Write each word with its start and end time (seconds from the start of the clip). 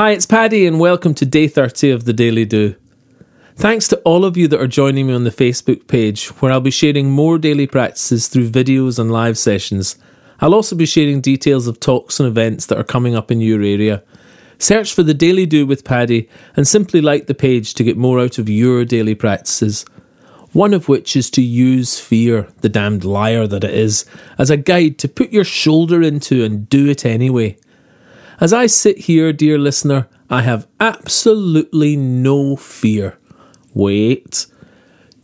Hi, 0.00 0.12
it's 0.12 0.24
Paddy, 0.24 0.66
and 0.66 0.80
welcome 0.80 1.12
to 1.12 1.26
day 1.26 1.46
30 1.46 1.90
of 1.90 2.06
the 2.06 2.14
Daily 2.14 2.46
Do. 2.46 2.74
Thanks 3.56 3.86
to 3.88 3.98
all 3.98 4.24
of 4.24 4.34
you 4.34 4.48
that 4.48 4.58
are 4.58 4.66
joining 4.66 5.08
me 5.08 5.12
on 5.12 5.24
the 5.24 5.30
Facebook 5.30 5.88
page, 5.88 6.28
where 6.40 6.50
I'll 6.50 6.62
be 6.62 6.70
sharing 6.70 7.10
more 7.10 7.36
daily 7.36 7.66
practices 7.66 8.26
through 8.26 8.48
videos 8.48 8.98
and 8.98 9.10
live 9.10 9.36
sessions. 9.36 9.98
I'll 10.40 10.54
also 10.54 10.74
be 10.74 10.86
sharing 10.86 11.20
details 11.20 11.66
of 11.66 11.80
talks 11.80 12.18
and 12.18 12.26
events 12.26 12.64
that 12.64 12.78
are 12.78 12.82
coming 12.82 13.14
up 13.14 13.30
in 13.30 13.42
your 13.42 13.60
area. 13.60 14.02
Search 14.58 14.94
for 14.94 15.02
the 15.02 15.12
Daily 15.12 15.44
Do 15.44 15.66
with 15.66 15.84
Paddy 15.84 16.30
and 16.56 16.66
simply 16.66 17.02
like 17.02 17.26
the 17.26 17.34
page 17.34 17.74
to 17.74 17.84
get 17.84 17.98
more 17.98 18.20
out 18.20 18.38
of 18.38 18.48
your 18.48 18.86
daily 18.86 19.14
practices. 19.14 19.84
One 20.54 20.72
of 20.72 20.88
which 20.88 21.14
is 21.14 21.28
to 21.32 21.42
use 21.42 22.00
fear, 22.00 22.48
the 22.62 22.70
damned 22.70 23.04
liar 23.04 23.46
that 23.46 23.64
it 23.64 23.74
is, 23.74 24.06
as 24.38 24.48
a 24.48 24.56
guide 24.56 24.98
to 25.00 25.08
put 25.08 25.30
your 25.30 25.44
shoulder 25.44 26.00
into 26.00 26.42
and 26.42 26.70
do 26.70 26.88
it 26.88 27.04
anyway. 27.04 27.58
As 28.40 28.54
I 28.54 28.68
sit 28.68 29.00
here, 29.00 29.34
dear 29.34 29.58
listener, 29.58 30.08
I 30.30 30.40
have 30.40 30.66
absolutely 30.80 31.94
no 31.94 32.56
fear. 32.56 33.18
Wait. 33.74 34.46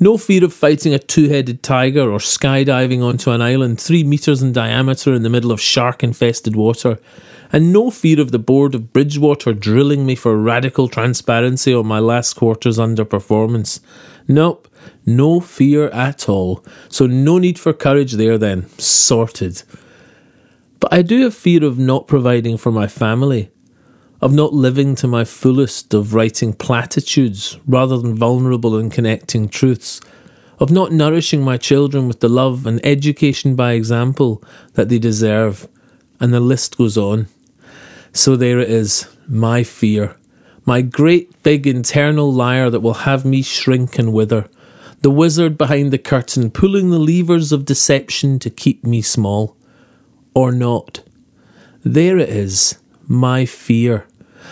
No 0.00 0.18
fear 0.18 0.44
of 0.44 0.52
fighting 0.52 0.92
a 0.92 0.98
two 0.98 1.28
headed 1.28 1.62
tiger 1.62 2.10
or 2.10 2.18
skydiving 2.18 3.04
onto 3.04 3.30
an 3.30 3.40
island 3.40 3.80
three 3.80 4.02
metres 4.02 4.42
in 4.42 4.52
diameter 4.52 5.14
in 5.14 5.22
the 5.22 5.30
middle 5.30 5.52
of 5.52 5.60
shark 5.60 6.02
infested 6.02 6.56
water. 6.56 6.98
And 7.52 7.72
no 7.72 7.92
fear 7.92 8.20
of 8.20 8.32
the 8.32 8.40
board 8.40 8.74
of 8.74 8.92
Bridgewater 8.92 9.52
drilling 9.52 10.04
me 10.04 10.16
for 10.16 10.36
radical 10.36 10.88
transparency 10.88 11.72
on 11.72 11.86
my 11.86 12.00
last 12.00 12.34
quarter's 12.34 12.78
underperformance. 12.78 13.78
Nope, 14.26 14.66
no 15.06 15.38
fear 15.38 15.86
at 15.90 16.28
all. 16.28 16.64
So 16.88 17.06
no 17.06 17.38
need 17.38 17.60
for 17.60 17.72
courage 17.72 18.14
there 18.14 18.38
then. 18.38 18.68
Sorted. 18.70 19.62
But 20.80 20.92
I 20.92 21.02
do 21.02 21.22
have 21.22 21.34
fear 21.34 21.64
of 21.64 21.78
not 21.78 22.06
providing 22.06 22.56
for 22.56 22.70
my 22.70 22.86
family, 22.86 23.50
of 24.20 24.32
not 24.32 24.52
living 24.52 24.94
to 24.96 25.08
my 25.08 25.24
fullest, 25.24 25.94
of 25.94 26.14
writing 26.14 26.52
platitudes 26.52 27.58
rather 27.66 27.98
than 27.98 28.14
vulnerable 28.14 28.76
and 28.76 28.92
connecting 28.92 29.48
truths, 29.48 30.00
of 30.58 30.70
not 30.70 30.92
nourishing 30.92 31.42
my 31.42 31.56
children 31.56 32.08
with 32.08 32.20
the 32.20 32.28
love 32.28 32.66
and 32.66 32.84
education 32.86 33.54
by 33.54 33.72
example 33.72 34.42
that 34.74 34.88
they 34.88 34.98
deserve, 34.98 35.68
and 36.20 36.32
the 36.32 36.40
list 36.40 36.78
goes 36.78 36.96
on. 36.96 37.28
So 38.12 38.36
there 38.36 38.60
it 38.60 38.70
is, 38.70 39.08
my 39.26 39.62
fear, 39.64 40.16
my 40.64 40.80
great 40.80 41.42
big 41.42 41.66
internal 41.66 42.32
liar 42.32 42.70
that 42.70 42.80
will 42.80 42.94
have 42.94 43.24
me 43.24 43.42
shrink 43.42 43.98
and 43.98 44.12
wither, 44.12 44.48
the 45.02 45.10
wizard 45.10 45.58
behind 45.58 45.92
the 45.92 45.98
curtain 45.98 46.50
pulling 46.50 46.90
the 46.90 46.98
levers 46.98 47.52
of 47.52 47.66
deception 47.66 48.38
to 48.38 48.48
keep 48.48 48.84
me 48.84 49.02
small 49.02 49.56
or 50.34 50.52
not. 50.52 51.02
There 51.84 52.18
it 52.18 52.28
is, 52.28 52.78
my 53.06 53.44
fear. 53.44 54.06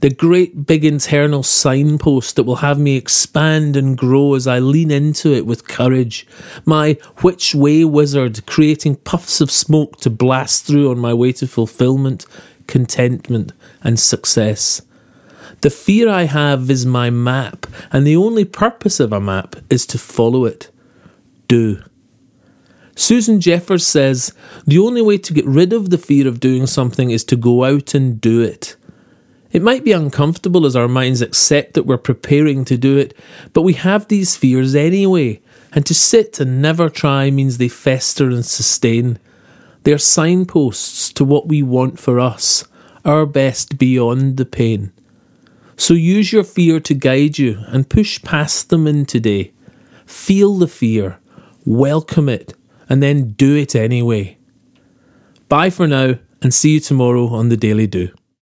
The 0.00 0.10
great 0.10 0.66
big 0.66 0.84
internal 0.84 1.42
signpost 1.42 2.36
that 2.36 2.44
will 2.44 2.56
have 2.56 2.78
me 2.78 2.96
expand 2.96 3.76
and 3.76 3.96
grow 3.96 4.34
as 4.34 4.46
I 4.46 4.58
lean 4.58 4.90
into 4.90 5.32
it 5.32 5.46
with 5.46 5.68
courage. 5.68 6.26
My 6.64 6.98
which 7.18 7.54
way 7.54 7.84
wizard 7.84 8.46
creating 8.46 8.96
puffs 8.96 9.40
of 9.40 9.50
smoke 9.50 9.98
to 10.00 10.10
blast 10.10 10.64
through 10.66 10.90
on 10.90 10.98
my 10.98 11.14
way 11.14 11.32
to 11.32 11.46
fulfillment, 11.46 12.26
contentment, 12.66 13.52
and 13.82 13.98
success. 13.98 14.82
The 15.60 15.70
fear 15.70 16.08
I 16.08 16.24
have 16.24 16.70
is 16.70 16.84
my 16.84 17.08
map, 17.10 17.66
and 17.90 18.06
the 18.06 18.16
only 18.16 18.44
purpose 18.44 19.00
of 19.00 19.12
a 19.12 19.20
map 19.20 19.56
is 19.70 19.86
to 19.86 19.98
follow 19.98 20.44
it. 20.44 20.70
Do. 21.48 21.82
Susan 22.96 23.40
Jeffers 23.40 23.86
says 23.86 24.32
the 24.66 24.78
only 24.78 25.02
way 25.02 25.18
to 25.18 25.32
get 25.32 25.46
rid 25.46 25.72
of 25.72 25.90
the 25.90 25.98
fear 25.98 26.28
of 26.28 26.40
doing 26.40 26.66
something 26.66 27.10
is 27.10 27.24
to 27.24 27.36
go 27.36 27.64
out 27.64 27.94
and 27.94 28.20
do 28.20 28.40
it. 28.40 28.76
It 29.50 29.62
might 29.62 29.84
be 29.84 29.92
uncomfortable 29.92 30.66
as 30.66 30.74
our 30.74 30.88
minds 30.88 31.20
accept 31.20 31.74
that 31.74 31.86
we're 31.86 31.98
preparing 31.98 32.64
to 32.64 32.76
do 32.76 32.96
it, 32.96 33.16
but 33.52 33.62
we 33.62 33.74
have 33.74 34.08
these 34.08 34.36
fears 34.36 34.74
anyway, 34.74 35.40
and 35.72 35.86
to 35.86 35.94
sit 35.94 36.40
and 36.40 36.60
never 36.60 36.88
try 36.88 37.30
means 37.30 37.58
they 37.58 37.68
fester 37.68 38.28
and 38.28 38.44
sustain. 38.44 39.18
They 39.84 39.92
are 39.92 39.98
signposts 39.98 41.12
to 41.12 41.24
what 41.24 41.46
we 41.46 41.62
want 41.62 42.00
for 42.00 42.18
us, 42.18 42.64
our 43.04 43.26
best 43.26 43.78
beyond 43.78 44.38
the 44.38 44.46
pain. 44.46 44.92
So 45.76 45.94
use 45.94 46.32
your 46.32 46.44
fear 46.44 46.80
to 46.80 46.94
guide 46.94 47.38
you 47.38 47.62
and 47.68 47.88
push 47.88 48.22
past 48.22 48.70
them 48.70 48.86
in 48.86 49.06
today. 49.06 49.52
Feel 50.06 50.56
the 50.56 50.68
fear, 50.68 51.18
welcome 51.64 52.28
it, 52.28 52.54
and 52.88 53.02
then 53.02 53.32
do 53.32 53.56
it 53.56 53.74
anyway. 53.74 54.38
Bye 55.48 55.70
for 55.70 55.86
now, 55.86 56.14
and 56.42 56.52
see 56.52 56.74
you 56.74 56.80
tomorrow 56.80 57.28
on 57.28 57.48
the 57.48 57.56
Daily 57.56 57.86
Do. 57.86 58.10